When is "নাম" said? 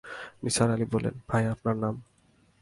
1.75-1.95